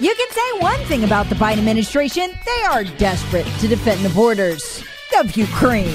You 0.00 0.14
can 0.14 0.30
say 0.30 0.58
one 0.60 0.80
thing 0.86 1.04
about 1.04 1.28
the 1.28 1.34
Biden 1.34 1.58
administration 1.58 2.30
they 2.46 2.62
are 2.70 2.84
desperate 2.84 3.44
to 3.58 3.68
defend 3.68 4.02
the 4.02 4.08
borders 4.08 4.82
of 5.18 5.36
Ukraine. 5.36 5.92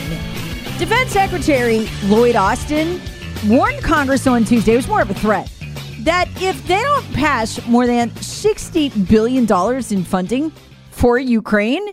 Defense 0.78 1.09
Secretary 1.09 1.89
Lloyd 2.03 2.36
Austin 2.36 3.02
warned 3.47 3.81
Congress 3.84 4.28
on 4.28 4.44
Tuesday, 4.44 4.73
it 4.73 4.75
was 4.75 4.88
more 4.88 5.02
of 5.02 5.09
a 5.09 5.16
threat, 5.16 5.52
that 6.02 6.30
if 6.39 6.67
they 6.67 6.84
don't 6.84 7.14
pass 7.14 7.66
more 7.66 7.88
than 7.88 8.12
$60 8.12 9.09
billion 9.09 9.52
in 9.92 10.03
funding 10.03 10.52
for 10.92 11.17
Ukraine, 11.17 11.88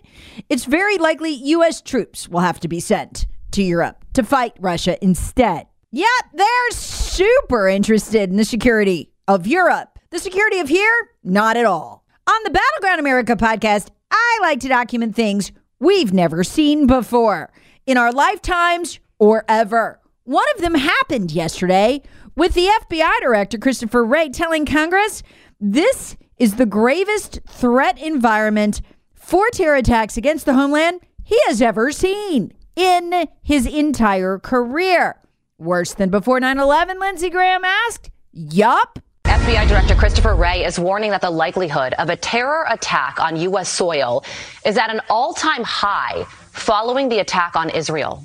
it's 0.51 0.67
very 0.67 0.99
likely 0.99 1.31
U.S. 1.31 1.81
troops 1.81 2.29
will 2.29 2.41
have 2.41 2.61
to 2.61 2.69
be 2.69 2.79
sent 2.79 3.25
to 3.53 3.63
Europe 3.63 4.05
to 4.13 4.23
fight 4.23 4.53
Russia 4.61 5.03
instead. 5.03 5.67
Yet 5.91 6.25
they're 6.35 6.71
super 6.73 7.69
interested 7.69 8.29
in 8.29 8.37
the 8.37 8.45
security 8.45 9.13
of 9.27 9.47
Europe. 9.47 9.99
The 10.11 10.19
security 10.19 10.59
of 10.59 10.69
here, 10.69 11.09
not 11.25 11.57
at 11.57 11.65
all. 11.65 12.02
On 12.29 12.41
the 12.45 12.51
Battleground 12.51 13.01
America 13.01 13.35
podcast, 13.35 13.89
I 14.11 14.39
like 14.43 14.61
to 14.61 14.69
document 14.69 15.17
things 15.17 15.51
we've 15.81 16.13
never 16.13 16.45
seen 16.45 16.87
before 16.87 17.53
in 17.85 17.97
our 17.97 18.13
lifetimes 18.13 19.01
or 19.19 19.45
ever. 19.49 20.01
One 20.23 20.47
of 20.55 20.61
them 20.61 20.77
happened 20.77 21.33
yesterday 21.33 22.01
with 22.37 22.55
the 22.55 22.69
FBI 22.83 23.21
Director 23.21 23.59
Christopher 23.59 24.05
Wray 24.05 24.29
telling 24.29 24.65
Congress 24.67 25.25
this 25.59 26.17
is 26.37 26.55
the 26.55 26.67
gravest 26.67 27.41
threat 27.49 28.01
environment 28.01 28.83
for 29.15 29.51
terror 29.51 29.75
attacks 29.77 30.17
against 30.17 30.47
the 30.47 30.55
homeland 30.55 31.01
he 31.25 31.39
has 31.49 31.61
ever 31.61 31.91
seen 31.91 32.53
in 32.77 33.27
his 33.43 33.67
entire 33.67 34.39
career. 34.39 35.17
Worse 35.59 35.93
than 35.95 36.11
before 36.11 36.39
9 36.39 36.57
11, 36.57 37.01
Lindsey 37.01 37.31
Graham 37.31 37.65
asked. 37.65 38.11
Yup. 38.33 39.01
FBI 39.25 39.69
Director 39.69 39.95
Christopher 39.95 40.35
Wray 40.35 40.65
is 40.65 40.79
warning 40.79 41.11
that 41.11 41.21
the 41.21 41.31
likelihood 41.31 41.95
of 41.95 42.11
a 42.11 42.17
terror 42.17 42.65
attack 42.69 43.21
on 43.21 43.37
U.S. 43.37 43.69
soil 43.69 44.25
is 44.65 44.77
at 44.77 44.91
an 44.91 45.01
all 45.09 45.33
time 45.33 45.63
high 45.65 46.25
following 46.53 47.09
the 47.09 47.19
attack 47.19 47.57
on 47.57 47.71
Israel. 47.71 48.25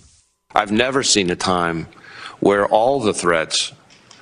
I've 0.53 0.71
never 0.71 1.03
seen 1.03 1.29
a 1.29 1.35
time 1.35 1.87
where 2.39 2.65
all 2.65 2.99
the 2.99 3.13
threats, 3.13 3.73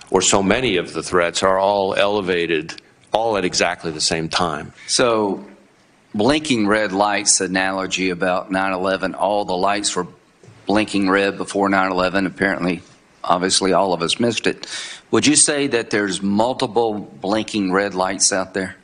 or 0.10 0.22
so 0.22 0.42
many 0.42 0.78
of 0.78 0.94
the 0.94 1.04
threats, 1.04 1.44
are 1.44 1.58
all 1.58 1.96
elevated 1.96 2.74
all 3.12 3.38
at 3.38 3.46
exactly 3.46 3.92
the 3.92 4.02
same 4.02 4.30
time. 4.30 4.74
So, 4.88 5.46
blinking 6.14 6.68
red 6.68 6.92
lights 6.92 7.40
analogy 7.42 8.10
about 8.10 8.52
9 8.52 8.74
11, 8.74 9.16
all 9.16 9.46
the 9.46 9.56
lights 9.56 9.96
were 9.96 10.08
blinking 10.66 11.10
red 11.10 11.38
before 11.38 11.70
9 11.70 11.92
11. 11.92 12.26
Apparently, 12.26 12.82
obviously, 13.28 13.74
all 13.74 13.94
of 13.94 14.02
us 14.02 14.20
missed 14.20 14.48
it. 14.48 14.68
Would 15.12 15.28
you 15.28 15.36
say 15.36 15.68
that 15.68 15.90
there's 15.90 16.22
multiple 16.22 17.00
blinking 17.22 17.72
red 17.72 17.96
lights 17.96 18.32
out 18.32 18.54
there? 18.54 18.76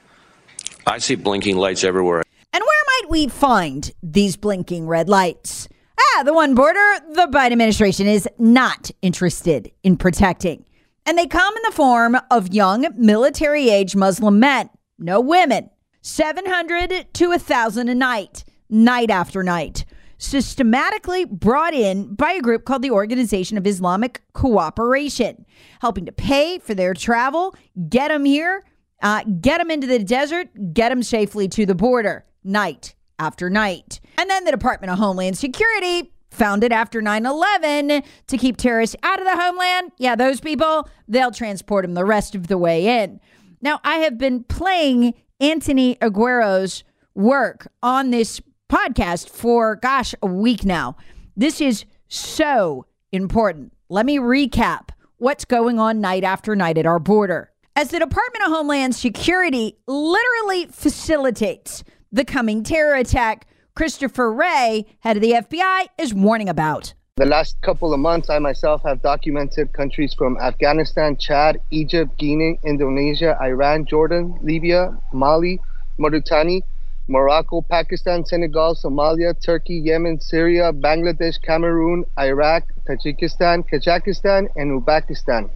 I 0.85 0.97
see 0.97 1.15
blinking 1.15 1.57
lights 1.57 1.83
everywhere. 1.83 2.23
And 2.53 2.61
where 2.61 2.83
might 2.87 3.09
we 3.09 3.27
find 3.27 3.91
these 4.03 4.35
blinking 4.35 4.87
red 4.87 5.07
lights? 5.09 5.67
Ah, 5.99 6.23
the 6.23 6.33
one 6.33 6.55
border 6.55 6.79
the 7.09 7.27
Biden 7.27 7.51
administration 7.51 8.07
is 8.07 8.27
not 8.37 8.91
interested 9.01 9.71
in 9.83 9.97
protecting. 9.97 10.65
And 11.05 11.17
they 11.17 11.27
come 11.27 11.55
in 11.55 11.63
the 11.65 11.75
form 11.75 12.17
of 12.29 12.53
young 12.53 12.87
military 12.95 13.69
age 13.69 13.95
Muslim 13.95 14.39
men, 14.39 14.69
no 14.99 15.19
women, 15.19 15.69
700 16.01 17.13
to 17.13 17.29
1,000 17.29 17.89
a 17.89 17.95
night, 17.95 18.43
night 18.69 19.09
after 19.09 19.43
night, 19.43 19.85
systematically 20.21 21.25
brought 21.25 21.73
in 21.73 22.13
by 22.13 22.33
a 22.33 22.41
group 22.41 22.63
called 22.63 22.83
the 22.83 22.91
Organization 22.91 23.57
of 23.57 23.65
Islamic 23.65 24.21
Cooperation, 24.33 25.45
helping 25.81 26.05
to 26.05 26.11
pay 26.11 26.59
for 26.59 26.75
their 26.75 26.93
travel, 26.93 27.55
get 27.89 28.09
them 28.09 28.23
here, 28.23 28.63
uh, 29.01 29.23
get 29.41 29.57
them 29.57 29.71
into 29.71 29.87
the 29.87 29.97
desert, 29.97 30.73
get 30.73 30.89
them 30.89 31.01
safely 31.01 31.47
to 31.47 31.65
the 31.65 31.73
border, 31.73 32.23
night 32.43 32.93
after 33.17 33.49
night. 33.49 33.99
And 34.17 34.29
then 34.29 34.45
the 34.45 34.51
Department 34.51 34.91
of 34.91 34.99
Homeland 34.99 35.37
Security, 35.39 36.11
founded 36.29 36.71
after 36.71 37.01
9 37.01 37.25
11 37.25 38.03
to 38.27 38.37
keep 38.37 38.57
terrorists 38.57 38.95
out 39.01 39.19
of 39.19 39.25
the 39.25 39.35
homeland, 39.35 39.91
yeah, 39.97 40.15
those 40.15 40.39
people, 40.39 40.87
they'll 41.07 41.31
transport 41.31 41.83
them 41.83 41.95
the 41.95 42.05
rest 42.05 42.35
of 42.35 42.47
the 42.47 42.59
way 42.59 43.03
in. 43.03 43.19
Now, 43.59 43.79
I 43.83 43.97
have 43.97 44.17
been 44.19 44.43
playing 44.43 45.15
Anthony 45.39 45.97
Aguero's 45.99 46.83
work 47.15 47.67
on 47.81 48.11
this 48.11 48.39
podcast 48.71 49.29
for, 49.29 49.75
gosh, 49.75 50.15
a 50.21 50.27
week 50.27 50.63
now. 50.63 50.95
This 51.35 51.59
is 51.59 51.83
so 52.07 52.85
important. 53.11 53.73
Let 53.89 54.05
me 54.05 54.17
recap 54.17 54.89
what's 55.17 55.43
going 55.43 55.77
on 55.77 55.99
night 55.99 56.23
after 56.23 56.55
night 56.55 56.77
at 56.77 56.85
our 56.85 56.99
border. 56.99 57.51
As 57.75 57.89
the 57.89 57.99
Department 57.99 58.45
of 58.45 58.51
Homeland 58.51 58.95
Security 58.95 59.77
literally 59.87 60.67
facilitates 60.67 61.83
the 62.13 62.23
coming 62.23 62.63
terror 62.63 62.95
attack, 62.95 63.45
Christopher 63.75 64.31
Wray, 64.31 64.85
head 64.99 65.17
of 65.17 65.21
the 65.21 65.33
FBI, 65.33 65.87
is 65.97 66.13
warning 66.13 66.47
about. 66.47 66.93
The 67.17 67.25
last 67.25 67.57
couple 67.61 67.93
of 67.93 67.99
months, 67.99 68.29
I 68.29 68.39
myself 68.39 68.83
have 68.83 69.01
documented 69.01 69.73
countries 69.73 70.13
from 70.17 70.37
Afghanistan, 70.37 71.17
Chad, 71.17 71.59
Egypt, 71.71 72.17
Guinea, 72.17 72.57
Indonesia, 72.63 73.37
Iran, 73.41 73.85
Jordan, 73.85 74.39
Libya, 74.41 74.97
Mali, 75.11 75.59
Mauritania, 75.97 76.61
Morocco, 77.07 77.61
Pakistan, 77.61 78.25
Senegal, 78.25 78.75
Somalia, 78.75 79.33
Turkey, 79.39 79.75
Yemen, 79.75 80.19
Syria, 80.19 80.71
Bangladesh, 80.71 81.41
Cameroon, 81.41 82.05
Iraq, 82.19 82.63
Tajikistan, 82.87 83.63
Kazakhstan, 83.69 84.47
and 84.55 84.81
Uzbekistan. 84.81 85.49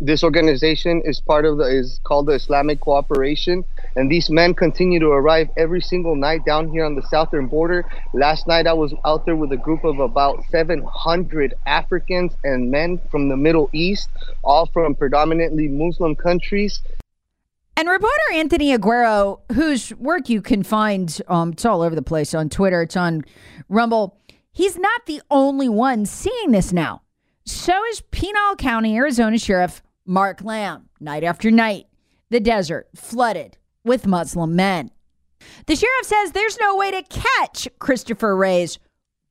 This 0.00 0.22
organization 0.22 1.02
is 1.04 1.20
part 1.20 1.44
of 1.44 1.58
the 1.58 1.64
is 1.64 2.00
called 2.04 2.26
the 2.26 2.32
Islamic 2.34 2.80
Cooperation, 2.80 3.64
and 3.96 4.08
these 4.08 4.30
men 4.30 4.54
continue 4.54 5.00
to 5.00 5.08
arrive 5.08 5.48
every 5.56 5.80
single 5.80 6.14
night 6.14 6.44
down 6.46 6.68
here 6.68 6.84
on 6.84 6.94
the 6.94 7.02
southern 7.02 7.48
border. 7.48 7.84
Last 8.14 8.46
night 8.46 8.68
I 8.68 8.72
was 8.72 8.94
out 9.04 9.26
there 9.26 9.34
with 9.34 9.50
a 9.50 9.56
group 9.56 9.82
of 9.84 9.98
about 9.98 10.44
700 10.50 11.54
Africans 11.66 12.36
and 12.44 12.70
men 12.70 13.00
from 13.10 13.28
the 13.28 13.36
Middle 13.36 13.68
East, 13.72 14.10
all 14.44 14.66
from 14.72 14.94
predominantly 14.94 15.66
Muslim 15.66 16.14
countries. 16.14 16.80
And 17.80 17.88
reporter 17.88 18.34
Anthony 18.34 18.76
Aguero, 18.76 19.40
whose 19.54 19.94
work 19.94 20.28
you 20.28 20.42
can 20.42 20.62
find, 20.62 21.18
um, 21.28 21.52
it's 21.52 21.64
all 21.64 21.80
over 21.80 21.94
the 21.94 22.02
place 22.02 22.34
on 22.34 22.50
Twitter, 22.50 22.82
it's 22.82 22.94
on 22.94 23.24
Rumble. 23.70 24.20
He's 24.52 24.76
not 24.76 25.06
the 25.06 25.22
only 25.30 25.66
one 25.66 26.04
seeing 26.04 26.50
this 26.50 26.74
now. 26.74 27.00
So 27.46 27.82
is 27.86 28.02
Pinal 28.10 28.56
County, 28.56 28.98
Arizona 28.98 29.38
Sheriff 29.38 29.82
Mark 30.04 30.42
Lamb, 30.42 30.90
night 31.00 31.24
after 31.24 31.50
night, 31.50 31.86
the 32.28 32.38
desert 32.38 32.90
flooded 32.94 33.56
with 33.82 34.06
Muslim 34.06 34.54
men. 34.54 34.90
The 35.64 35.74
sheriff 35.74 36.04
says 36.04 36.32
there's 36.32 36.60
no 36.60 36.76
way 36.76 36.90
to 36.90 37.02
catch 37.02 37.66
Christopher 37.78 38.36
Wray's 38.36 38.78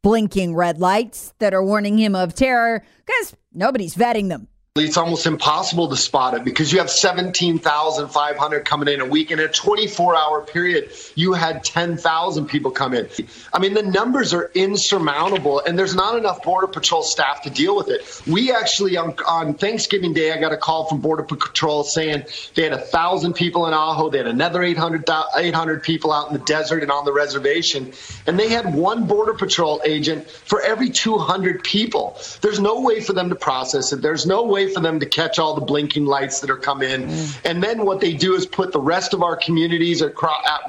blinking 0.02 0.56
red 0.56 0.80
lights 0.80 1.36
that 1.38 1.54
are 1.54 1.64
warning 1.64 2.00
him 2.00 2.16
of 2.16 2.34
terror 2.34 2.84
because 3.06 3.36
nobody's 3.54 3.94
vetting 3.94 4.30
them. 4.30 4.48
It's 4.86 4.98
almost 4.98 5.26
impossible 5.26 5.90
to 5.90 5.98
spot 5.98 6.34
it 6.34 6.44
because 6.44 6.72
you 6.72 6.80
have 6.80 6.90
17,500 6.90 8.66
coming 8.66 8.94
in 8.94 9.02
a 9.02 9.06
week. 9.06 9.32
In 9.32 9.40
a 9.40 9.48
24 9.48 10.16
hour 10.16 10.42
period, 10.42 10.92
you 11.16 11.34
had 11.34 11.64
10,000 11.64 12.48
people 12.48 12.72
come 12.72 12.94
in. 12.94 13.10
I 13.54 13.60
mean, 13.60 13.74
the 13.74 13.84
numbers 13.84 14.34
are 14.34 14.50
insurmountable, 14.54 15.60
and 15.60 15.78
there's 15.78 15.96
not 15.96 16.18
enough 16.18 16.44
Border 16.44 16.68
Patrol 16.68 17.04
staff 17.04 17.44
to 17.44 17.50
deal 17.50 17.76
with 17.76 17.90
it. 17.90 18.22
We 18.28 18.52
actually, 18.54 18.98
on, 18.98 19.16
on 19.28 19.54
Thanksgiving 19.56 20.14
Day, 20.14 20.32
I 20.32 20.40
got 20.40 20.54
a 20.54 20.58
call 20.58 20.86
from 20.88 21.02
Border 21.02 21.24
Patrol 21.24 21.84
saying 21.84 22.26
they 22.56 22.64
had 22.64 22.72
1,000 22.72 23.34
people 23.34 23.68
in 23.68 23.74
Ajo, 23.74 24.10
they 24.10 24.20
had 24.20 24.28
another 24.28 24.64
800, 24.64 25.10
800 25.36 25.84
people 25.84 26.12
out 26.12 26.28
in 26.28 26.34
the 26.34 26.46
desert 26.46 26.84
and 26.84 26.92
on 26.92 27.06
the 27.06 27.14
reservation, 27.14 27.92
and 28.28 28.40
they 28.40 28.50
had 28.50 28.74
one 28.74 29.08
Border 29.08 29.34
Patrol 29.34 29.82
agent 29.84 30.30
for 30.30 30.62
every 30.62 30.90
200 30.90 31.64
people. 31.64 32.18
There's 32.42 32.60
no 32.60 32.82
way 32.82 33.02
for 33.02 33.14
them 33.14 33.30
to 33.30 33.36
process 33.36 33.92
it. 33.94 34.02
There's 34.02 34.26
no 34.26 34.44
way 34.44 34.69
for 34.70 34.80
them 34.80 35.00
to 35.00 35.06
catch 35.06 35.40
all 35.40 35.54
the 35.54 35.62
blinking 35.62 36.06
lights 36.06 36.40
that 36.40 36.50
are 36.50 36.58
come 36.58 36.82
in. 36.82 37.08
Mm. 37.08 37.46
And 37.46 37.64
then 37.64 37.86
what 37.86 38.00
they 38.00 38.14
do 38.14 38.36
is 38.36 38.46
put 38.46 38.72
the 38.72 38.80
rest 38.80 39.14
of 39.14 39.22
our 39.22 39.36
communities 39.36 40.02
at 40.02 40.14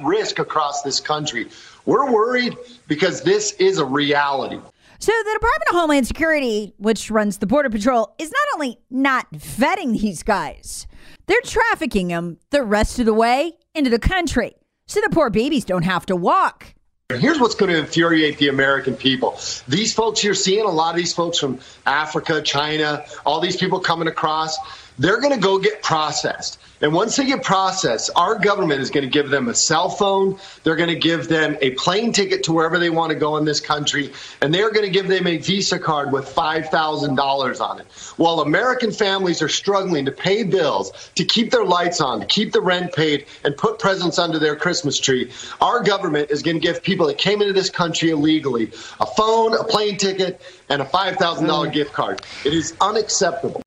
risk 0.03 0.39
across 0.39 0.83
this 0.83 1.01
country. 1.01 1.49
We're 1.87 2.11
worried 2.13 2.57
because 2.89 3.23
this 3.23 3.53
is 3.53 3.79
a 3.79 3.85
reality. 3.85 4.61
So, 4.99 5.13
the 5.13 5.33
Department 5.33 5.71
of 5.71 5.77
Homeland 5.77 6.07
Security, 6.07 6.75
which 6.77 7.11
runs 7.11 7.39
the 7.39 7.47
Border 7.47 7.71
Patrol, 7.71 8.15
is 8.19 8.31
not 8.31 8.55
only 8.55 8.79
not 8.91 9.33
vetting 9.33 9.99
these 9.99 10.23
guys, 10.23 10.87
they're 11.27 11.41
trafficking 11.43 12.09
them 12.09 12.37
the 12.51 12.63
rest 12.63 12.99
of 12.99 13.07
the 13.07 13.15
way 13.15 13.55
into 13.75 13.89
the 13.89 13.99
country 13.99 14.55
so 14.91 15.01
the 15.01 15.09
poor 15.09 15.31
babies 15.31 15.65
don't 15.65 15.85
have 15.85 16.05
to 16.07 16.17
walk. 16.17 16.75
Here's 17.19 17.41
what's 17.41 17.57
going 17.57 17.73
to 17.73 17.79
infuriate 17.79 18.39
the 18.39 18.49
American 18.49 18.95
people. 18.95 19.39
These 19.67 19.95
folks 19.95 20.23
you're 20.23 20.35
seeing, 20.35 20.65
a 20.65 20.71
lot 20.71 20.91
of 20.91 20.97
these 20.97 21.13
folks 21.13 21.39
from 21.39 21.59
Africa, 21.85 22.41
China, 22.43 23.05
all 23.27 23.41
these 23.41 23.57
people 23.57 23.81
coming 23.81 24.07
across, 24.07 24.57
they're 24.99 25.21
going 25.21 25.35
to 25.35 25.41
go 25.41 25.59
get 25.59 25.83
processed. 25.83 26.60
And 26.81 26.95
once 26.95 27.17
they 27.17 27.27
get 27.27 27.43
processed, 27.43 28.11
our 28.17 28.37
government 28.37 28.81
is 28.81 28.91
going 28.91 29.05
to 29.05 29.11
give 29.11 29.29
them 29.29 29.49
a 29.49 29.55
cell 29.55 29.91
phone. 29.91 30.39
They're 30.65 30.77
going 30.77 30.89
to 30.89 30.99
give 30.99 31.29
them 31.29 31.59
a 31.61 31.73
plane 31.73 32.13
ticket 32.13 32.45
to 32.45 32.53
wherever 32.53 32.79
they 32.79 32.89
want 32.89 33.11
to 33.11 33.19
go 33.19 33.37
in 33.37 33.45
this 33.45 33.61
country. 33.61 34.13
And 34.41 34.53
they're 34.53 34.71
going 34.71 34.87
to 34.87 34.93
give 34.93 35.09
them 35.09 35.27
a 35.27 35.37
Visa 35.37 35.79
card 35.79 36.13
with 36.13 36.25
$5,000 36.35 37.61
on 37.61 37.81
it. 37.81 37.87
While 38.17 38.41
American 38.41 38.93
families 38.93 39.43
are 39.43 39.49
struggling 39.49 40.07
to 40.07 40.13
pay 40.13 40.43
bills, 40.43 41.11
to 41.17 41.25
keep 41.25 41.51
their 41.51 41.65
lights 41.65 42.01
on, 42.01 42.21
to 42.21 42.27
keep 42.27 42.53
the 42.53 42.63
rent 42.63 42.95
paid, 42.95 43.27
and 43.45 43.57
put 43.57 43.79
presents 43.79 44.19
under 44.19 44.39
their 44.39 44.57
Christmas 44.57 44.99
tree, 44.99 45.31
our 45.61 45.83
government 45.83 46.31
is 46.31 46.43
going 46.43 46.61
to 46.61 46.67
give 46.67 46.83
people 46.83 47.07
that 47.09 47.19
came 47.19 47.43
into 47.43 47.53
this 47.53 47.71
country 47.71 48.11
illegally 48.11 48.73
a 49.01 49.07
phone, 49.07 49.55
a 49.55 49.65
plane 49.65 49.99
ticket, 49.99 50.41
and 50.69 50.81
a 50.81 50.85
$5,000 50.85 51.17
mm. 51.17 51.73
gift 51.73 51.93
card. 51.93 52.23
It 52.45 52.55
is 52.55 52.75
unacceptable. 52.81 53.63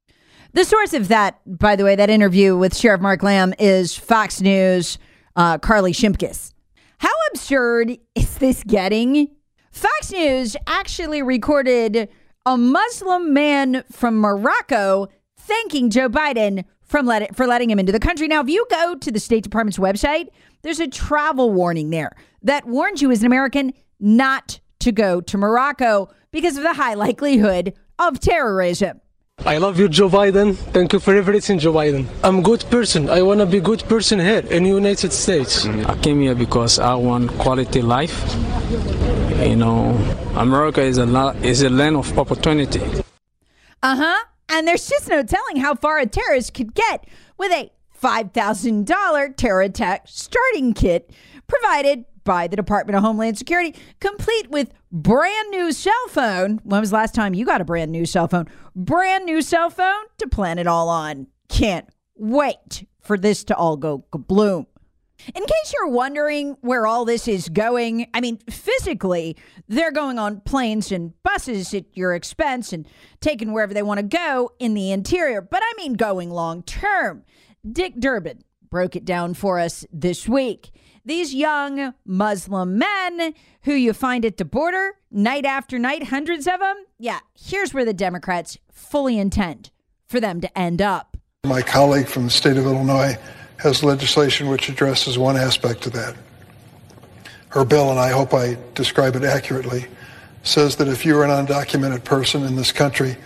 The 0.55 0.65
source 0.65 0.93
of 0.93 1.07
that, 1.07 1.39
by 1.47 1.75
the 1.75 1.83
way, 1.83 1.95
that 1.95 2.11
interview 2.11 2.55
with 2.55 2.77
Sheriff 2.77 3.01
Mark 3.01 3.23
Lamb 3.23 3.55
is 3.57 3.97
Fox 3.97 4.39
News, 4.39 4.99
uh, 5.35 5.57
Carly 5.57 5.93
Shimkus. 5.93 6.53
How 6.99 7.09
absurd 7.31 7.97
is 8.15 8.37
this 8.37 8.63
getting? 8.63 9.29
Fox 9.71 10.11
News 10.11 10.55
actually 10.67 11.23
recorded 11.23 12.07
a 12.45 12.55
Muslim 12.55 13.33
man 13.33 13.83
from 13.91 14.19
Morocco 14.19 15.07
thanking 15.39 15.89
Joe 15.89 16.07
Biden 16.07 16.65
from 16.83 17.07
let 17.07 17.35
for 17.35 17.47
letting 17.47 17.71
him 17.71 17.79
into 17.79 17.91
the 17.91 17.99
country. 17.99 18.27
Now, 18.27 18.41
if 18.41 18.47
you 18.47 18.67
go 18.69 18.93
to 18.93 19.11
the 19.11 19.19
State 19.19 19.43
Department's 19.43 19.79
website, 19.79 20.27
there's 20.61 20.79
a 20.79 20.87
travel 20.87 21.49
warning 21.49 21.89
there 21.89 22.11
that 22.43 22.67
warns 22.67 23.01
you 23.01 23.09
as 23.09 23.21
an 23.21 23.25
American 23.25 23.73
not 23.99 24.59
to 24.81 24.91
go 24.91 25.19
to 25.19 25.35
Morocco 25.35 26.09
because 26.31 26.57
of 26.57 26.63
the 26.63 26.73
high 26.73 26.93
likelihood 26.93 27.73
of 27.97 28.19
terrorism. 28.19 28.99
I 29.39 29.57
love 29.57 29.77
you, 29.77 29.89
Joe 29.89 30.09
Biden. 30.09 30.55
Thank 30.55 30.93
you 30.93 30.99
for 30.99 31.15
everything, 31.15 31.59
Joe 31.59 31.73
Biden. 31.73 32.07
I'm 32.23 32.39
a 32.39 32.41
good 32.41 32.63
person. 32.69 33.09
I 33.09 33.21
want 33.23 33.41
to 33.41 33.45
be 33.45 33.57
a 33.57 33.61
good 33.61 33.83
person 33.89 34.19
here 34.19 34.39
in 34.39 34.63
the 34.63 34.69
United 34.69 35.11
States. 35.11 35.65
I 35.65 35.97
came 35.97 36.21
here 36.21 36.35
because 36.35 36.79
I 36.79 36.93
want 36.93 37.29
quality 37.39 37.81
life. 37.81 38.33
You 39.41 39.57
know, 39.57 39.89
America 40.35 40.81
is 40.81 40.97
a 40.97 41.05
lot, 41.05 41.35
is 41.43 41.61
a 41.61 41.69
land 41.69 41.97
of 41.97 42.17
opportunity. 42.17 42.79
Uh 43.81 43.97
huh. 43.97 44.23
And 44.47 44.65
there's 44.65 44.87
just 44.87 45.09
no 45.09 45.23
telling 45.23 45.57
how 45.57 45.75
far 45.75 45.99
a 45.99 46.05
terrorist 46.05 46.53
could 46.53 46.73
get 46.73 47.05
with 47.37 47.51
a 47.51 47.69
$5,000 48.01 49.35
terror 49.35 49.61
attack 49.61 50.03
starting 50.05 50.73
kit 50.73 51.11
provided 51.47 52.05
by 52.23 52.47
the 52.47 52.55
Department 52.55 52.95
of 52.95 53.03
Homeland 53.03 53.37
Security, 53.37 53.75
complete 53.99 54.49
with 54.49 54.73
brand 54.91 55.49
new 55.49 55.71
cell 55.71 55.93
phone. 56.09 56.59
When 56.63 56.79
was 56.79 56.91
the 56.91 56.95
last 56.95 57.15
time 57.15 57.33
you 57.33 57.45
got 57.45 57.61
a 57.61 57.65
brand 57.65 57.91
new 57.91 58.05
cell 58.05 58.27
phone? 58.27 58.47
Brand 58.75 59.25
new 59.25 59.41
cell 59.41 59.69
phone 59.69 60.05
to 60.17 60.27
plan 60.27 60.59
it 60.59 60.67
all 60.67 60.89
on. 60.89 61.27
Can't 61.49 61.87
wait 62.15 62.85
for 63.01 63.17
this 63.17 63.43
to 63.45 63.55
all 63.55 63.77
go 63.77 64.05
kabloom. 64.11 64.67
In 65.27 65.41
case 65.41 65.73
you're 65.73 65.87
wondering 65.87 66.57
where 66.61 66.85
all 66.85 67.05
this 67.05 67.27
is 67.27 67.47
going, 67.47 68.07
I 68.13 68.19
mean, 68.19 68.39
physically, 68.49 69.37
they're 69.69 69.91
going 69.91 70.19
on 70.19 70.41
planes 70.41 70.91
and 70.91 71.13
buses 71.23 71.73
at 71.73 71.85
your 71.93 72.13
expense 72.13 72.73
and 72.73 72.85
taking 73.21 73.53
wherever 73.53 73.73
they 73.73 73.83
want 73.83 73.99
to 73.99 74.03
go 74.05 74.51
in 74.59 74.73
the 74.73 74.91
interior. 74.91 75.41
But 75.41 75.61
I 75.63 75.73
mean, 75.77 75.93
going 75.93 76.29
long 76.29 76.63
term. 76.63 77.23
Dick 77.69 77.93
Durbin 77.99 78.43
broke 78.69 78.95
it 78.95 79.05
down 79.05 79.33
for 79.33 79.59
us 79.59 79.85
this 79.93 80.27
week. 80.27 80.71
These 81.05 81.33
young 81.33 81.93
Muslim 82.05 82.77
men 82.77 83.33
who 83.63 83.73
you 83.73 83.91
find 83.91 84.23
at 84.23 84.37
the 84.37 84.45
border 84.45 84.93
night 85.11 85.45
after 85.45 85.77
night, 85.77 86.05
hundreds 86.05 86.47
of 86.47 86.61
them. 86.61 86.77
Yeah, 86.97 87.19
here's 87.37 87.73
where 87.73 87.83
the 87.83 87.93
Democrats 87.93 88.57
fully 88.71 89.17
intend 89.19 89.69
for 90.07 90.21
them 90.21 90.39
to 90.39 90.57
end 90.57 90.81
up. 90.81 91.17
My 91.43 91.61
colleague 91.61 92.07
from 92.07 92.23
the 92.23 92.29
state 92.29 92.55
of 92.55 92.65
Illinois 92.65 93.17
has 93.57 93.83
legislation 93.83 94.47
which 94.47 94.69
addresses 94.69 95.17
one 95.17 95.35
aspect 95.35 95.85
of 95.87 95.91
that. 95.93 96.15
Her 97.49 97.65
bill, 97.65 97.91
and 97.91 97.99
I 97.99 98.11
hope 98.11 98.33
I 98.33 98.57
describe 98.73 99.17
it 99.17 99.25
accurately, 99.25 99.87
says 100.43 100.77
that 100.77 100.87
if 100.87 101.05
you're 101.05 101.25
an 101.25 101.45
undocumented 101.45 102.05
person 102.05 102.43
in 102.43 102.55
this 102.55 102.71
country 102.71 103.17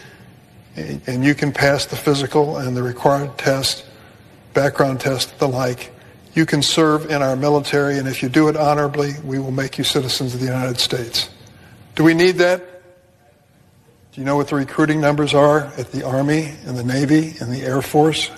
and 0.75 1.23
you 1.23 1.35
can 1.35 1.51
pass 1.51 1.85
the 1.85 1.95
physical 1.95 2.57
and 2.57 2.75
the 2.75 2.81
required 2.81 3.37
test, 3.37 3.85
background 4.53 4.99
test, 4.99 5.37
the 5.37 5.47
like, 5.47 5.93
you 6.37 6.45
can 6.45 6.61
serve 6.61 7.09
in 7.09 7.23
our 7.23 7.35
military, 7.35 7.97
and 7.97 8.07
if 8.07 8.21
you 8.21 8.29
do 8.29 8.47
it 8.47 8.55
honorably, 8.55 9.13
we 9.23 9.39
will 9.39 9.51
make 9.51 9.79
you 9.79 9.83
citizens 9.83 10.35
of 10.35 10.39
the 10.39 10.45
United 10.45 10.79
States. 10.79 11.29
Do 11.95 12.03
we 12.03 12.13
need 12.13 12.33
that? 12.33 12.59
Do 14.11 14.21
you 14.21 14.25
know 14.25 14.35
what 14.35 14.47
the 14.47 14.55
recruiting 14.55 15.01
numbers 15.01 15.33
are 15.33 15.61
at 15.77 15.91
the 15.91 16.05
Army 16.05 16.53
and 16.65 16.77
the 16.77 16.83
Navy 16.83 17.33
and 17.39 17.51
the 17.51 17.61
Air 17.61 17.81
Force? 17.81 18.29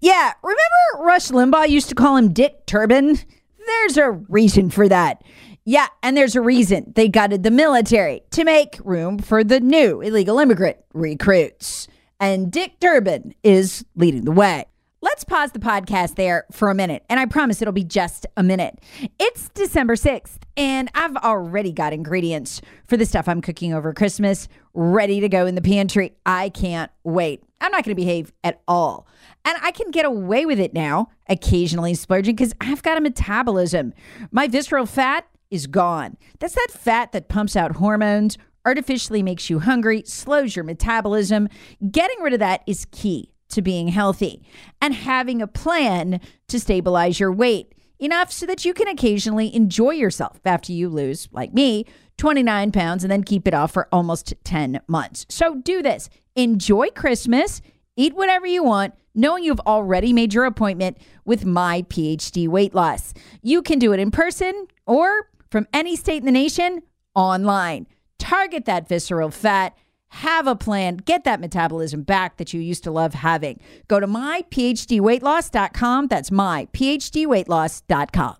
Yeah, 0.00 0.32
remember 0.42 1.04
Rush 1.04 1.28
Limbaugh 1.28 1.70
used 1.70 1.88
to 1.88 1.94
call 1.94 2.16
him 2.16 2.32
Dick 2.32 2.66
Turban? 2.66 3.18
There's 3.66 3.96
a 3.96 4.10
reason 4.10 4.68
for 4.68 4.88
that. 4.88 5.22
Yeah, 5.64 5.86
and 6.02 6.16
there's 6.16 6.36
a 6.36 6.40
reason 6.40 6.92
they 6.94 7.08
gutted 7.08 7.42
the 7.42 7.50
military 7.50 8.22
to 8.32 8.44
make 8.44 8.78
room 8.84 9.18
for 9.18 9.42
the 9.42 9.60
new 9.60 10.00
illegal 10.02 10.38
immigrant 10.38 10.76
recruits. 10.92 11.88
And 12.18 12.52
Dick 12.52 12.78
Durbin 12.80 13.34
is 13.42 13.84
leading 13.96 14.24
the 14.24 14.32
way. 14.32 14.66
Let's 15.02 15.24
pause 15.24 15.52
the 15.52 15.58
podcast 15.58 16.16
there 16.16 16.44
for 16.52 16.68
a 16.68 16.74
minute, 16.74 17.06
and 17.08 17.18
I 17.18 17.24
promise 17.24 17.62
it'll 17.62 17.72
be 17.72 17.84
just 17.84 18.26
a 18.36 18.42
minute. 18.42 18.78
It's 19.18 19.48
December 19.48 19.94
6th, 19.94 20.40
and 20.58 20.90
I've 20.94 21.16
already 21.16 21.72
got 21.72 21.94
ingredients 21.94 22.60
for 22.86 22.98
the 22.98 23.06
stuff 23.06 23.26
I'm 23.26 23.40
cooking 23.40 23.72
over 23.72 23.94
Christmas 23.94 24.46
ready 24.74 25.20
to 25.20 25.28
go 25.30 25.46
in 25.46 25.54
the 25.54 25.62
pantry. 25.62 26.12
I 26.26 26.50
can't 26.50 26.90
wait. 27.02 27.42
I'm 27.62 27.72
not 27.72 27.82
going 27.82 27.96
to 27.96 28.02
behave 28.02 28.30
at 28.44 28.60
all. 28.68 29.06
And 29.46 29.56
I 29.62 29.70
can 29.70 29.90
get 29.90 30.04
away 30.04 30.44
with 30.44 30.60
it 30.60 30.74
now, 30.74 31.08
occasionally 31.30 31.94
splurging, 31.94 32.36
because 32.36 32.52
I've 32.60 32.82
got 32.82 32.98
a 32.98 33.00
metabolism. 33.00 33.94
My 34.30 34.48
visceral 34.48 34.84
fat 34.84 35.26
is 35.50 35.66
gone. 35.66 36.18
That's 36.40 36.54
that 36.56 36.68
fat 36.72 37.12
that 37.12 37.28
pumps 37.28 37.56
out 37.56 37.76
hormones, 37.76 38.36
artificially 38.66 39.22
makes 39.22 39.48
you 39.48 39.60
hungry, 39.60 40.02
slows 40.04 40.54
your 40.54 40.66
metabolism. 40.66 41.48
Getting 41.90 42.20
rid 42.20 42.34
of 42.34 42.40
that 42.40 42.62
is 42.66 42.86
key 42.90 43.32
to 43.50 43.62
being 43.62 43.88
healthy 43.88 44.42
and 44.80 44.94
having 44.94 45.42
a 45.42 45.46
plan 45.46 46.20
to 46.48 46.60
stabilize 46.60 47.20
your 47.20 47.32
weight 47.32 47.74
enough 47.98 48.32
so 48.32 48.46
that 48.46 48.64
you 48.64 48.72
can 48.72 48.88
occasionally 48.88 49.54
enjoy 49.54 49.90
yourself 49.90 50.40
after 50.44 50.72
you 50.72 50.88
lose, 50.88 51.28
like 51.32 51.52
me, 51.52 51.84
29 52.16 52.72
pounds 52.72 53.04
and 53.04 53.10
then 53.10 53.22
keep 53.22 53.46
it 53.46 53.54
off 53.54 53.72
for 53.72 53.88
almost 53.92 54.34
10 54.44 54.80
months. 54.86 55.26
So 55.28 55.56
do 55.56 55.82
this. 55.82 56.08
Enjoy 56.36 56.88
Christmas, 56.90 57.60
eat 57.96 58.14
whatever 58.14 58.46
you 58.46 58.62
want, 58.62 58.94
knowing 59.14 59.44
you've 59.44 59.60
already 59.60 60.12
made 60.12 60.32
your 60.34 60.44
appointment 60.44 60.98
with 61.24 61.44
my 61.44 61.82
PhD 61.82 62.48
weight 62.48 62.74
loss. 62.74 63.12
You 63.42 63.62
can 63.62 63.78
do 63.78 63.92
it 63.92 64.00
in 64.00 64.10
person 64.10 64.66
or 64.86 65.30
from 65.50 65.66
any 65.72 65.96
state 65.96 66.18
in 66.18 66.26
the 66.26 66.32
nation 66.32 66.82
online. 67.14 67.86
Target 68.18 68.66
that 68.66 68.88
visceral 68.88 69.30
fat 69.30 69.76
have 70.10 70.46
a 70.46 70.56
plan, 70.56 70.98
get 70.98 71.24
that 71.24 71.40
metabolism 71.40 72.02
back 72.02 72.36
that 72.36 72.52
you 72.52 72.60
used 72.60 72.84
to 72.84 72.90
love 72.90 73.14
having. 73.14 73.58
Go 73.88 73.98
to 74.00 74.06
myphdweightloss.com. 74.06 76.08
That's 76.08 76.28
myphdweightloss.com. 76.30 78.36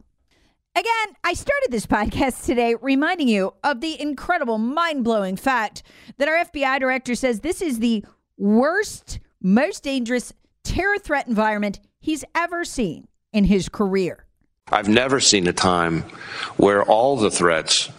Again, 0.76 1.16
I 1.24 1.32
started 1.34 1.68
this 1.70 1.86
podcast 1.86 2.44
today 2.44 2.74
reminding 2.80 3.28
you 3.28 3.54
of 3.64 3.80
the 3.80 4.00
incredible, 4.00 4.58
mind 4.58 5.02
blowing 5.04 5.36
fact 5.36 5.82
that 6.18 6.28
our 6.28 6.44
FBI 6.44 6.78
director 6.80 7.14
says 7.14 7.40
this 7.40 7.62
is 7.62 7.78
the 7.78 8.04
worst 8.36 9.20
most 9.42 9.82
dangerous 9.82 10.34
terror 10.64 10.98
threat 10.98 11.26
environment 11.26 11.80
he's 12.00 12.24
ever 12.34 12.64
seen 12.64 13.08
in 13.32 13.44
his 13.44 13.68
career. 13.68 14.24
I've 14.72 14.88
never 14.88 15.20
seen 15.20 15.46
a 15.46 15.52
time 15.52 16.02
where 16.56 16.82
all 16.84 17.16
the 17.16 17.30
threats, 17.30 17.90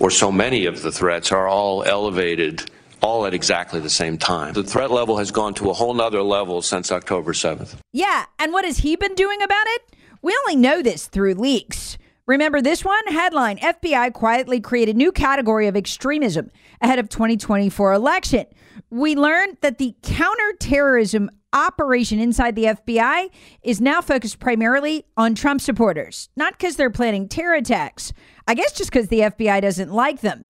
or 0.00 0.10
so 0.10 0.32
many 0.32 0.66
of 0.66 0.82
the 0.82 0.92
threats, 0.92 1.32
are 1.32 1.48
all 1.48 1.82
elevated 1.84 2.70
all 3.02 3.26
at 3.26 3.34
exactly 3.34 3.80
the 3.80 3.90
same 3.90 4.18
time. 4.18 4.52
The 4.52 4.62
threat 4.62 4.90
level 4.90 5.16
has 5.18 5.30
gone 5.30 5.54
to 5.54 5.70
a 5.70 5.72
whole 5.72 5.94
nother 5.94 6.22
level 6.22 6.62
since 6.62 6.92
October 6.92 7.32
7th. 7.32 7.76
Yeah, 7.92 8.26
and 8.38 8.52
what 8.52 8.64
has 8.64 8.78
he 8.78 8.96
been 8.96 9.14
doing 9.14 9.42
about 9.42 9.66
it? 9.66 9.96
We 10.22 10.36
only 10.46 10.56
know 10.56 10.82
this 10.82 11.06
through 11.06 11.34
leaks. 11.34 11.96
Remember 12.26 12.60
this 12.60 12.84
one? 12.84 13.06
Headline 13.08 13.58
FBI 13.58 14.12
quietly 14.12 14.60
created 14.60 14.96
new 14.96 15.10
category 15.10 15.66
of 15.66 15.76
extremism 15.76 16.50
ahead 16.80 16.98
of 16.98 17.08
2024 17.08 17.92
election. 17.92 18.46
We 18.90 19.16
learned 19.16 19.56
that 19.62 19.78
the 19.78 19.96
counterterrorism 20.02 21.30
operation 21.52 22.20
inside 22.20 22.54
the 22.54 22.64
FBI 22.64 23.30
is 23.62 23.80
now 23.80 24.00
focused 24.00 24.38
primarily 24.38 25.04
on 25.16 25.34
Trump 25.34 25.60
supporters, 25.60 26.28
not 26.36 26.56
because 26.56 26.76
they're 26.76 26.90
planning 26.90 27.28
terror 27.28 27.54
attacks. 27.54 28.12
I 28.46 28.54
guess 28.54 28.72
just 28.72 28.90
because 28.90 29.08
the 29.08 29.20
FBI 29.20 29.62
doesn't 29.62 29.92
like 29.92 30.20
them. 30.20 30.42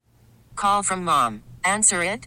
Call 0.56 0.82
from 0.82 1.04
mom. 1.04 1.42
Answer 1.64 2.02
it. 2.02 2.26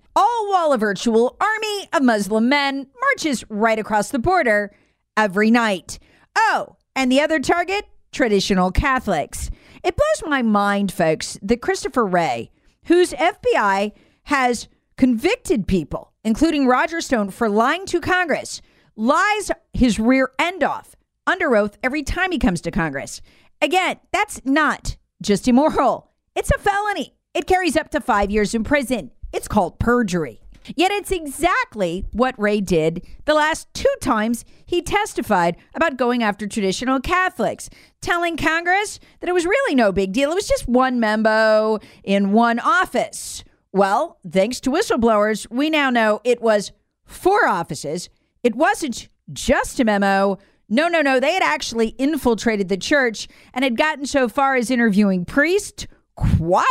all 0.15 0.49
while 0.49 0.73
a 0.73 0.77
virtual 0.77 1.37
army 1.39 1.87
of 1.93 2.03
Muslim 2.03 2.49
men 2.49 2.87
marches 2.99 3.43
right 3.49 3.79
across 3.79 4.09
the 4.09 4.19
border 4.19 4.71
every 5.17 5.51
night. 5.51 5.99
Oh, 6.35 6.75
and 6.95 7.11
the 7.11 7.21
other 7.21 7.39
target? 7.39 7.85
Traditional 8.11 8.71
Catholics. 8.71 9.49
It 9.83 9.95
blows 9.95 10.29
my 10.29 10.41
mind, 10.41 10.91
folks, 10.91 11.37
that 11.41 11.61
Christopher 11.61 12.05
Wray, 12.05 12.51
whose 12.85 13.13
FBI 13.13 13.93
has 14.23 14.67
convicted 14.97 15.67
people, 15.67 16.11
including 16.23 16.67
Roger 16.67 17.01
Stone, 17.01 17.31
for 17.31 17.49
lying 17.49 17.85
to 17.87 18.01
Congress, 18.01 18.61
lies 18.95 19.51
his 19.73 19.99
rear 19.99 20.31
end 20.37 20.63
off 20.63 20.95
under 21.25 21.55
oath 21.55 21.77
every 21.83 22.03
time 22.03 22.31
he 22.31 22.39
comes 22.39 22.61
to 22.61 22.71
Congress. 22.71 23.21
Again, 23.61 23.97
that's 24.11 24.41
not 24.43 24.97
just 25.21 25.47
immoral, 25.47 26.11
it's 26.35 26.51
a 26.51 26.59
felony. 26.59 27.15
It 27.33 27.47
carries 27.47 27.77
up 27.77 27.89
to 27.91 28.01
five 28.01 28.29
years 28.29 28.53
in 28.53 28.63
prison. 28.63 29.11
It's 29.33 29.47
called 29.47 29.79
perjury. 29.79 30.41
Yet 30.75 30.91
it's 30.91 31.11
exactly 31.11 32.05
what 32.11 32.37
Wray 32.37 32.61
did 32.61 33.05
the 33.25 33.33
last 33.33 33.67
two 33.73 33.93
times 33.99 34.45
he 34.65 34.81
testified 34.81 35.57
about 35.73 35.97
going 35.97 36.21
after 36.21 36.45
traditional 36.45 36.99
Catholics, 36.99 37.69
telling 37.99 38.37
Congress 38.37 38.99
that 39.19 39.29
it 39.29 39.33
was 39.33 39.45
really 39.45 39.75
no 39.75 39.91
big 39.91 40.11
deal. 40.11 40.31
It 40.31 40.35
was 40.35 40.47
just 40.47 40.67
one 40.67 40.99
memo 40.99 41.79
in 42.03 42.31
one 42.31 42.59
office. 42.59 43.43
Well, 43.73 44.19
thanks 44.29 44.59
to 44.61 44.69
whistleblowers, 44.69 45.49
we 45.49 45.69
now 45.69 45.89
know 45.89 46.21
it 46.23 46.41
was 46.41 46.71
four 47.05 47.47
offices. 47.47 48.09
It 48.43 48.55
wasn't 48.55 49.07
just 49.33 49.79
a 49.79 49.85
memo. 49.85 50.37
No, 50.69 50.87
no, 50.87 51.01
no. 51.01 51.19
They 51.19 51.33
had 51.33 51.43
actually 51.43 51.95
infiltrated 51.97 52.69
the 52.69 52.77
church 52.77 53.27
and 53.53 53.63
had 53.63 53.77
gotten 53.77 54.05
so 54.05 54.29
far 54.29 54.55
as 54.55 54.69
interviewing 54.69 55.25
priests, 55.25 55.87
choir 56.15 56.63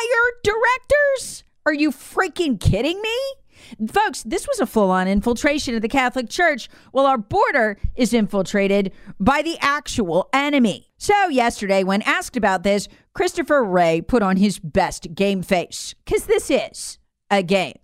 directors 0.45 1.43
are 1.67 1.73
you 1.73 1.91
freaking 1.91 2.59
kidding 2.61 3.01
me? 3.01 3.89
Folks, 3.93 4.23
this 4.23 4.47
was 4.49 4.59
a 4.59 4.67
full 4.67 4.91
on 4.91 5.07
infiltration 5.07 5.75
of 5.75 5.83
the 5.83 5.89
Catholic 5.89 6.29
Church 6.29 6.69
while 6.93 7.07
our 7.07 7.19
border 7.19 7.79
is 7.95 8.15
infiltrated 8.15 8.93
by 9.19 9.43
the 9.43 9.59
actual 9.61 10.29
enemy. 10.33 10.89
So, 10.97 11.29
yesterday, 11.29 11.85
when 11.85 12.03
asked 12.03 12.37
about 12.37 12.63
this, 12.63 12.89
Christopher 13.15 13.63
Wray 13.63 14.01
put 14.01 14.23
on 14.23 14.37
his 14.37 14.59
best 14.59 15.15
game 15.15 15.43
face, 15.43 15.95
because 16.05 16.25
this 16.25 16.51
is 16.51 16.99
a 17.31 17.43
game, 17.43 17.79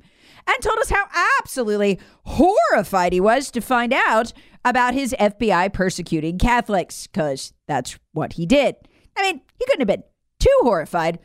and 0.47 0.63
told 0.63 0.79
us 0.79 0.91
how 0.91 1.05
absolutely 1.41 2.01
horrified 2.25 3.13
he 3.13 3.21
was 3.21 3.51
to 3.51 3.61
find 3.61 3.93
out 3.93 4.33
about 4.65 4.95
his 4.95 5.15
FBI 5.19 5.73
persecuting 5.73 6.39
Catholics, 6.39 7.07
because 7.07 7.53
that's 7.69 7.99
what 8.13 8.35
he 8.35 8.47
did. 8.47 8.77
I 9.17 9.23
mean, 9.23 9.41
he 9.59 9.65
couldn't 9.67 9.81
have 9.81 9.89
been 9.89 10.05
too 10.41 10.59
horrified 10.63 11.19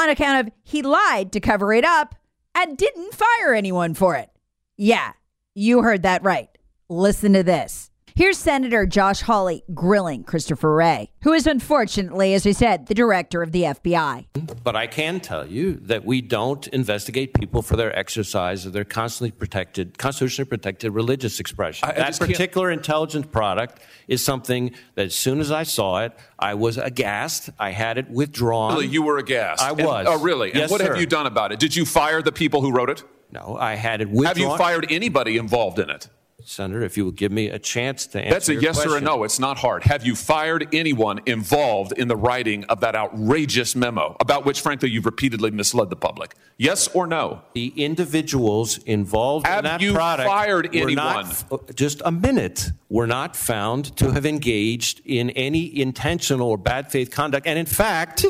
on 0.00 0.08
account 0.10 0.46
of 0.46 0.52
he 0.62 0.82
lied 0.82 1.32
to 1.32 1.40
cover 1.40 1.72
it 1.72 1.84
up 1.84 2.14
and 2.54 2.76
didn't 2.76 3.14
fire 3.14 3.54
anyone 3.54 3.94
for 3.94 4.16
it. 4.16 4.30
Yeah, 4.76 5.12
you 5.54 5.82
heard 5.82 6.02
that 6.02 6.22
right. 6.22 6.48
Listen 6.88 7.32
to 7.34 7.42
this. 7.42 7.89
Here's 8.20 8.36
Senator 8.36 8.84
Josh 8.84 9.22
Hawley 9.22 9.64
grilling 9.72 10.24
Christopher 10.24 10.74
Wray, 10.74 11.10
who 11.22 11.32
is 11.32 11.46
unfortunately, 11.46 12.34
as 12.34 12.46
I 12.46 12.50
said, 12.50 12.84
the 12.84 12.92
director 12.92 13.42
of 13.42 13.50
the 13.52 13.62
FBI. 13.62 14.26
But 14.62 14.76
I 14.76 14.88
can 14.88 15.20
tell 15.20 15.46
you 15.46 15.76
that 15.84 16.04
we 16.04 16.20
don't 16.20 16.66
investigate 16.66 17.32
people 17.32 17.62
for 17.62 17.76
their 17.76 17.98
exercise 17.98 18.66
of 18.66 18.74
their 18.74 18.84
constantly 18.84 19.30
protected, 19.30 19.96
constitutionally 19.96 20.50
protected 20.50 20.92
religious 20.92 21.40
expression. 21.40 21.88
I, 21.88 21.92
I 21.92 21.94
that 21.94 22.18
particular 22.18 22.68
can't... 22.68 22.80
intelligence 22.80 23.26
product 23.26 23.80
is 24.06 24.22
something 24.22 24.74
that 24.96 25.06
as 25.06 25.14
soon 25.14 25.40
as 25.40 25.50
I 25.50 25.62
saw 25.62 26.00
it, 26.00 26.12
I 26.38 26.52
was 26.52 26.76
aghast. 26.76 27.48
I 27.58 27.70
had 27.70 27.96
it 27.96 28.10
withdrawn. 28.10 28.74
Really, 28.74 28.88
you 28.88 29.00
were 29.00 29.16
aghast. 29.16 29.62
I 29.62 29.72
was. 29.72 30.06
And, 30.06 30.08
oh, 30.08 30.22
really? 30.22 30.48
Yes, 30.48 30.64
and 30.64 30.70
what 30.72 30.82
sir. 30.82 30.88
have 30.88 31.00
you 31.00 31.06
done 31.06 31.24
about 31.24 31.52
it? 31.52 31.58
Did 31.58 31.74
you 31.74 31.86
fire 31.86 32.20
the 32.20 32.32
people 32.32 32.60
who 32.60 32.70
wrote 32.70 32.90
it? 32.90 33.02
No, 33.32 33.56
I 33.58 33.76
had 33.76 34.02
it 34.02 34.10
withdrawn. 34.10 34.26
Have 34.26 34.36
you 34.36 34.58
fired 34.58 34.86
anybody 34.90 35.38
involved 35.38 35.78
in 35.78 35.88
it? 35.88 36.06
Senator, 36.44 36.82
if 36.82 36.96
you 36.96 37.04
will 37.04 37.12
give 37.12 37.32
me 37.32 37.48
a 37.48 37.58
chance 37.58 38.06
to 38.08 38.20
answer 38.20 38.34
That's 38.34 38.48
a 38.48 38.54
yes 38.54 38.76
question. 38.76 38.92
or 38.92 38.96
a 38.96 39.00
no. 39.00 39.24
It's 39.24 39.38
not 39.38 39.58
hard. 39.58 39.82
Have 39.84 40.04
you 40.04 40.14
fired 40.14 40.68
anyone 40.72 41.20
involved 41.26 41.92
in 41.92 42.08
the 42.08 42.16
writing 42.16 42.64
of 42.64 42.80
that 42.80 42.94
outrageous 42.94 43.74
memo, 43.76 44.16
about 44.20 44.44
which, 44.44 44.60
frankly, 44.60 44.90
you've 44.90 45.06
repeatedly 45.06 45.50
misled 45.50 45.90
the 45.90 45.96
public? 45.96 46.34
Yes 46.56 46.88
or 46.88 47.06
no? 47.06 47.42
The 47.54 47.68
individuals 47.76 48.78
involved 48.78 49.46
have 49.46 49.60
in 49.60 49.64
that 49.64 49.80
you 49.80 49.92
product 49.92 50.28
fired 50.28 50.74
anyone? 50.74 50.94
Not, 50.94 51.74
just 51.74 52.02
a 52.04 52.10
minute. 52.10 52.70
Were 52.88 53.06
not 53.06 53.36
found 53.36 53.96
to 53.98 54.10
have 54.10 54.26
engaged 54.26 55.00
in 55.04 55.30
any 55.30 55.80
intentional 55.80 56.48
or 56.48 56.58
bad 56.58 56.90
faith 56.90 57.10
conduct, 57.10 57.46
and 57.46 57.58
in 57.58 57.66
fact, 57.66 58.24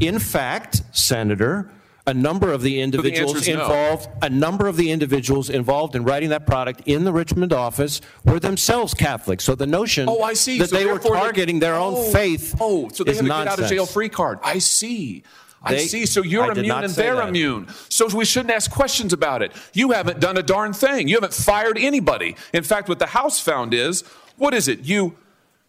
in 0.00 0.18
fact, 0.18 0.82
Senator 0.92 1.70
a 2.06 2.14
number 2.14 2.52
of 2.52 2.62
the 2.62 2.80
individuals 2.80 3.44
the 3.44 3.52
involved, 3.52 4.06
no. 4.06 4.26
a 4.26 4.30
number 4.30 4.68
of 4.68 4.76
the 4.76 4.90
individuals 4.90 5.50
involved 5.50 5.96
in 5.96 6.04
writing 6.04 6.28
that 6.28 6.46
product 6.46 6.82
in 6.86 7.04
the 7.04 7.12
Richmond 7.12 7.52
office 7.52 8.00
were 8.24 8.38
themselves 8.38 8.94
Catholics. 8.94 9.44
So 9.44 9.54
the 9.54 9.66
notion 9.66 10.08
oh, 10.08 10.22
I 10.22 10.34
see. 10.34 10.58
that 10.58 10.70
so 10.70 10.76
they 10.76 10.86
were 10.86 11.00
targeting 11.00 11.58
they, 11.58 11.66
their 11.66 11.74
oh, 11.74 11.96
own 11.96 12.12
faith 12.12 12.56
oh, 12.60 12.88
so 12.90 13.02
they 13.02 13.12
is 13.12 13.18
have 13.18 13.26
a 13.26 13.28
nonsense. 13.28 13.56
get 13.56 13.64
out 13.64 13.64
of 13.64 13.68
jail 13.70 13.86
free 13.86 14.08
card. 14.08 14.38
I 14.42 14.58
see. 14.58 15.24
I 15.62 15.78
see. 15.78 16.06
So 16.06 16.22
you're 16.22 16.44
I 16.44 16.52
immune 16.52 16.84
and 16.84 16.92
they're 16.92 17.16
that. 17.16 17.28
immune. 17.28 17.66
So 17.88 18.06
we 18.14 18.24
shouldn't 18.24 18.54
ask 18.54 18.70
questions 18.70 19.12
about 19.12 19.42
it. 19.42 19.52
You 19.72 19.90
haven't 19.90 20.20
done 20.20 20.36
a 20.36 20.42
darn 20.42 20.72
thing. 20.72 21.08
You 21.08 21.16
haven't 21.16 21.34
fired 21.34 21.76
anybody. 21.76 22.36
In 22.52 22.62
fact, 22.62 22.88
what 22.88 23.00
the 23.00 23.06
House 23.06 23.40
found 23.40 23.74
is 23.74 24.02
what 24.36 24.54
is 24.54 24.68
it? 24.68 24.80
You 24.80 25.16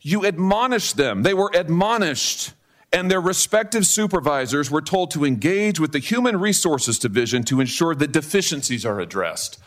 you 0.02 0.24
admonished 0.24 0.98
them. 0.98 1.24
They 1.24 1.34
were 1.34 1.50
admonished. 1.54 2.54
And 2.94 3.12
their 3.12 3.22
respective 3.22 3.86
supervisors 3.86 4.72
were 4.72 4.82
told 4.82 5.12
to 5.12 5.26
engage 5.26 5.80
with 5.80 5.92
the 5.92 6.00
Human 6.00 6.40
Resources 6.40 6.98
Division 6.98 7.44
to 7.44 7.60
ensure 7.60 7.94
that 7.96 8.12
deficiencies 8.12 8.86
are 8.86 9.00
addressed. 9.00 9.60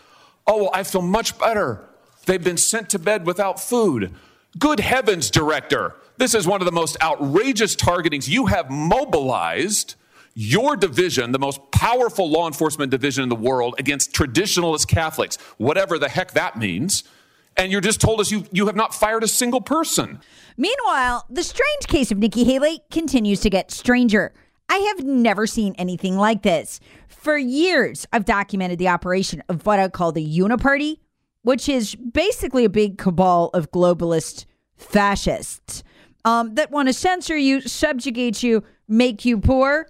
Oh, 0.47 0.57
well, 0.57 0.71
I 0.73 0.83
feel 0.83 1.03
much 1.03 1.39
better. 1.39 1.87
They've 2.27 2.43
been 2.43 2.57
sent 2.57 2.91
to 2.91 2.99
bed 2.99 3.27
without 3.27 3.61
food. 3.61 4.15
Good 4.59 4.81
heavens, 4.81 5.31
director. 5.31 5.97
This 6.17 6.35
is 6.35 6.47
one 6.47 6.61
of 6.61 6.65
the 6.65 6.73
most 6.73 6.97
outrageous 7.03 7.77
targetings. 7.77 8.29
You 8.29 8.47
have 8.47 8.71
mobilized 8.71 9.95
your 10.35 10.77
division, 10.77 11.33
the 11.33 11.39
most 11.39 11.61
powerful 11.71 12.31
law 12.31 12.47
enforcement 12.47 12.91
division 12.91 13.23
in 13.23 13.29
the 13.29 13.37
world, 13.37 13.75
against 13.79 14.13
traditionalist 14.13 14.89
Catholics, 14.89 15.37
whatever 15.59 15.99
the 15.99 16.09
heck 16.09 16.33
that 16.33 16.59
means. 16.59 17.05
And 17.57 17.71
you're 17.71 17.81
just 17.81 18.01
told 18.01 18.21
us 18.21 18.31
you, 18.31 18.45
you 18.53 18.67
have 18.67 18.77
not 18.77 18.95
fired 18.95 19.23
a 19.23 19.29
single 19.29 19.61
person. 19.61 20.21
Meanwhile, 20.57 21.27
the 21.29 21.43
strange 21.43 21.87
case 21.87 22.11
of 22.11 22.19
Nikki 22.19 22.45
Haley 22.45 22.81
continues 22.91 23.41
to 23.41 23.51
get 23.51 23.71
stranger. 23.71 24.33
I 24.69 24.77
have 24.79 25.05
never 25.05 25.47
seen 25.47 25.75
anything 25.79 26.17
like 26.17 26.43
this. 26.43 26.81
For 27.09 27.37
years, 27.37 28.07
I've 28.13 28.25
documented 28.25 28.79
the 28.79 28.89
operation 28.89 29.43
of 29.49 29.67
what 29.67 29.81
I 29.81 29.89
call 29.89 30.13
the 30.13 30.39
Uniparty, 30.39 30.99
which 31.43 31.69
is 31.69 31.97
basically 31.97 32.65
a 32.65 32.71
big 32.71 32.97
cabal 32.97 33.51
of 33.53 33.71
globalist 33.73 34.47
fascists 34.77 35.83
um, 36.25 36.55
that 36.55 36.71
want 36.71 36.89
to 36.89 36.93
censor 36.93 37.37
you, 37.37 37.61
subjugate 37.63 38.43
you, 38.43 38.63
make 38.89 39.25
you 39.25 39.39
poor, 39.39 39.89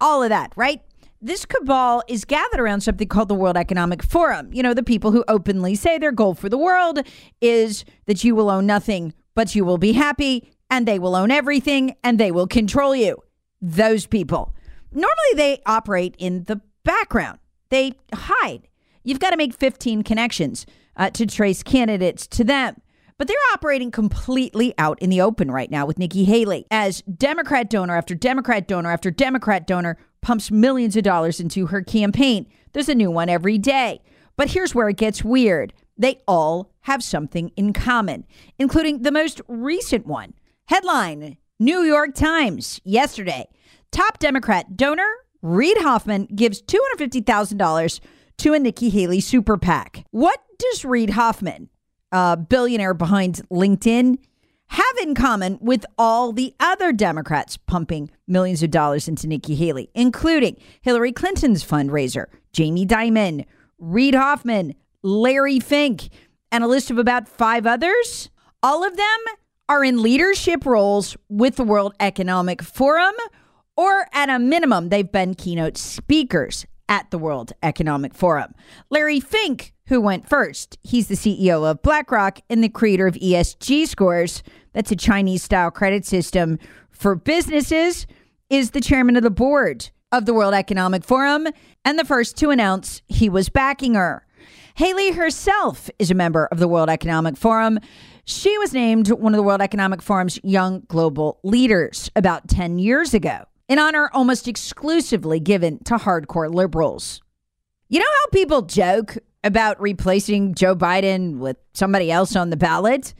all 0.00 0.22
of 0.22 0.30
that, 0.30 0.52
right? 0.56 0.82
This 1.26 1.44
cabal 1.44 2.04
is 2.06 2.24
gathered 2.24 2.60
around 2.60 2.82
something 2.82 3.08
called 3.08 3.26
the 3.26 3.34
World 3.34 3.56
Economic 3.56 4.00
Forum. 4.04 4.48
You 4.52 4.62
know, 4.62 4.72
the 4.72 4.84
people 4.84 5.10
who 5.10 5.24
openly 5.26 5.74
say 5.74 5.98
their 5.98 6.12
goal 6.12 6.34
for 6.34 6.48
the 6.48 6.56
world 6.56 7.00
is 7.40 7.84
that 8.06 8.22
you 8.22 8.36
will 8.36 8.48
own 8.48 8.64
nothing, 8.64 9.12
but 9.34 9.52
you 9.52 9.64
will 9.64 9.76
be 9.76 9.94
happy, 9.94 10.52
and 10.70 10.86
they 10.86 11.00
will 11.00 11.16
own 11.16 11.32
everything, 11.32 11.96
and 12.04 12.20
they 12.20 12.30
will 12.30 12.46
control 12.46 12.94
you. 12.94 13.20
Those 13.60 14.06
people. 14.06 14.54
Normally, 14.92 15.34
they 15.34 15.62
operate 15.66 16.14
in 16.16 16.44
the 16.44 16.60
background, 16.84 17.40
they 17.70 17.94
hide. 18.14 18.68
You've 19.02 19.18
got 19.18 19.30
to 19.30 19.36
make 19.36 19.52
15 19.52 20.04
connections 20.04 20.64
uh, 20.96 21.10
to 21.10 21.26
trace 21.26 21.64
candidates 21.64 22.28
to 22.28 22.44
them. 22.44 22.80
But 23.18 23.26
they're 23.26 23.36
operating 23.52 23.90
completely 23.90 24.74
out 24.78 25.00
in 25.00 25.10
the 25.10 25.22
open 25.22 25.50
right 25.50 25.72
now 25.72 25.86
with 25.86 25.98
Nikki 25.98 26.24
Haley 26.24 26.66
as 26.70 27.02
Democrat 27.02 27.68
donor 27.68 27.96
after 27.96 28.14
Democrat 28.14 28.68
donor 28.68 28.92
after 28.92 29.10
Democrat 29.10 29.66
donor 29.66 29.96
pumps 30.20 30.50
millions 30.50 30.96
of 30.96 31.04
dollars 31.04 31.40
into 31.40 31.66
her 31.66 31.82
campaign. 31.82 32.46
There's 32.72 32.88
a 32.88 32.94
new 32.94 33.10
one 33.10 33.28
every 33.28 33.58
day. 33.58 34.00
But 34.36 34.50
here's 34.50 34.74
where 34.74 34.88
it 34.88 34.96
gets 34.96 35.24
weird 35.24 35.72
they 35.98 36.20
all 36.28 36.70
have 36.82 37.02
something 37.02 37.50
in 37.56 37.72
common, 37.72 38.26
including 38.58 39.02
the 39.02 39.12
most 39.12 39.40
recent 39.48 40.06
one. 40.06 40.34
Headline 40.66 41.38
New 41.58 41.80
York 41.82 42.14
Times 42.14 42.80
yesterday. 42.84 43.46
Top 43.90 44.18
Democrat 44.18 44.76
donor 44.76 45.10
Reid 45.40 45.78
Hoffman 45.78 46.26
gives 46.26 46.60
$250,000 46.62 48.00
to 48.38 48.52
a 48.52 48.58
Nikki 48.58 48.90
Haley 48.90 49.20
super 49.20 49.56
PAC. 49.56 50.04
What 50.10 50.38
does 50.58 50.84
Reid 50.84 51.10
Hoffman, 51.10 51.70
a 52.12 52.36
billionaire 52.36 52.94
behind 52.94 53.40
LinkedIn, 53.50 54.18
have 54.68 54.96
in 55.02 55.14
common 55.14 55.58
with 55.60 55.84
all 55.96 56.32
the 56.32 56.54
other 56.60 56.92
Democrats 56.92 57.56
pumping 57.56 58.10
millions 58.26 58.62
of 58.62 58.70
dollars 58.70 59.08
into 59.08 59.26
Nikki 59.26 59.54
Haley, 59.54 59.90
including 59.94 60.56
Hillary 60.80 61.12
Clinton's 61.12 61.64
fundraiser, 61.64 62.26
Jamie 62.52 62.86
Dimon, 62.86 63.44
Reid 63.78 64.14
Hoffman, 64.14 64.74
Larry 65.02 65.60
Fink, 65.60 66.08
and 66.50 66.64
a 66.64 66.66
list 66.66 66.90
of 66.90 66.98
about 66.98 67.28
five 67.28 67.66
others? 67.66 68.30
All 68.62 68.84
of 68.84 68.96
them 68.96 69.18
are 69.68 69.84
in 69.84 70.02
leadership 70.02 70.64
roles 70.64 71.16
with 71.28 71.56
the 71.56 71.64
World 71.64 71.94
Economic 72.00 72.62
Forum, 72.62 73.14
or 73.76 74.06
at 74.12 74.30
a 74.30 74.38
minimum, 74.38 74.88
they've 74.88 75.10
been 75.10 75.34
keynote 75.34 75.76
speakers 75.76 76.66
at 76.88 77.10
the 77.10 77.18
World 77.18 77.52
Economic 77.62 78.14
Forum. 78.14 78.54
Larry 78.90 79.20
Fink, 79.20 79.74
who 79.86 80.00
went 80.00 80.28
first, 80.28 80.78
he's 80.82 81.08
the 81.08 81.14
CEO 81.14 81.68
of 81.68 81.82
BlackRock 81.82 82.40
and 82.48 82.62
the 82.62 82.68
creator 82.68 83.06
of 83.06 83.14
ESG 83.14 83.86
scores. 83.86 84.42
That's 84.76 84.92
a 84.92 84.96
Chinese 84.96 85.42
style 85.42 85.70
credit 85.70 86.04
system 86.04 86.58
for 86.90 87.14
businesses, 87.14 88.06
is 88.50 88.72
the 88.72 88.80
chairman 88.82 89.16
of 89.16 89.22
the 89.22 89.30
board 89.30 89.88
of 90.12 90.26
the 90.26 90.34
World 90.34 90.52
Economic 90.52 91.02
Forum 91.02 91.46
and 91.86 91.98
the 91.98 92.04
first 92.04 92.36
to 92.36 92.50
announce 92.50 93.00
he 93.08 93.30
was 93.30 93.48
backing 93.48 93.94
her. 93.94 94.26
Haley 94.74 95.12
herself 95.12 95.88
is 95.98 96.10
a 96.10 96.14
member 96.14 96.44
of 96.52 96.58
the 96.58 96.68
World 96.68 96.90
Economic 96.90 97.38
Forum. 97.38 97.80
She 98.26 98.58
was 98.58 98.74
named 98.74 99.10
one 99.10 99.32
of 99.32 99.38
the 99.38 99.42
World 99.42 99.62
Economic 99.62 100.02
Forum's 100.02 100.38
young 100.44 100.82
global 100.88 101.40
leaders 101.42 102.10
about 102.14 102.46
10 102.46 102.78
years 102.78 103.14
ago, 103.14 103.46
an 103.70 103.78
honor 103.78 104.10
almost 104.12 104.46
exclusively 104.46 105.40
given 105.40 105.82
to 105.84 105.94
hardcore 105.94 106.52
liberals. 106.52 107.22
You 107.88 108.00
know 108.00 108.04
how 108.04 108.30
people 108.30 108.60
joke 108.60 109.16
about 109.42 109.80
replacing 109.80 110.54
Joe 110.54 110.76
Biden 110.76 111.38
with 111.38 111.56
somebody 111.72 112.10
else 112.10 112.36
on 112.36 112.50
the 112.50 112.58
ballot? 112.58 113.14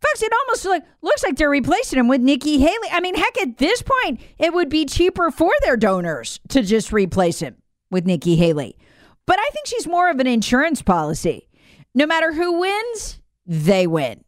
Folks, 0.00 0.22
it 0.22 0.32
almost 0.32 0.84
looks 1.02 1.24
like 1.24 1.36
they're 1.36 1.50
replacing 1.50 1.98
him 1.98 2.08
with 2.08 2.20
Nikki 2.20 2.58
Haley. 2.58 2.88
I 2.92 3.00
mean, 3.00 3.16
heck, 3.16 3.40
at 3.42 3.58
this 3.58 3.82
point, 3.82 4.20
it 4.38 4.52
would 4.52 4.68
be 4.68 4.84
cheaper 4.86 5.30
for 5.30 5.50
their 5.62 5.76
donors 5.76 6.38
to 6.50 6.62
just 6.62 6.92
replace 6.92 7.40
him 7.40 7.56
with 7.90 8.06
Nikki 8.06 8.36
Haley. 8.36 8.76
But 9.26 9.38
I 9.38 9.48
think 9.52 9.66
she's 9.66 9.86
more 9.86 10.08
of 10.08 10.20
an 10.20 10.26
insurance 10.26 10.82
policy. 10.82 11.48
No 11.94 12.06
matter 12.06 12.32
who 12.32 12.60
wins, 12.60 13.20
they 13.44 13.86
win. 13.86 14.22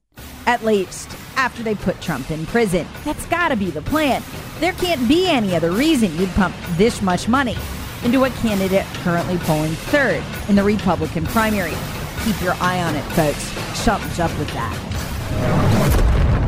At 0.46 0.64
least 0.64 1.08
after 1.36 1.62
they 1.62 1.74
put 1.74 2.00
Trump 2.00 2.30
in 2.30 2.44
prison. 2.46 2.86
That's 3.04 3.24
got 3.26 3.48
to 3.48 3.56
be 3.56 3.70
the 3.70 3.82
plan. 3.82 4.22
There 4.58 4.72
can't 4.72 5.06
be 5.08 5.28
any 5.28 5.54
other 5.54 5.70
reason 5.70 6.14
you'd 6.18 6.30
pump 6.30 6.54
this 6.72 7.00
much 7.00 7.28
money 7.28 7.56
into 8.04 8.24
a 8.24 8.30
candidate 8.30 8.86
currently 9.04 9.38
polling 9.38 9.72
third 9.72 10.22
in 10.48 10.56
the 10.56 10.64
Republican 10.64 11.24
primary. 11.26 11.74
Keep 12.24 12.42
your 12.42 12.54
eye 12.54 12.82
on 12.82 12.94
it, 12.94 13.04
folks. 13.12 13.42
Something's 13.78 14.18
up 14.18 14.36
with 14.38 14.50
that. 14.52 14.89